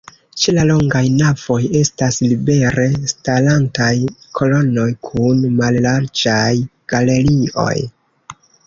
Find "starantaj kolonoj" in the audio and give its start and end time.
3.13-4.89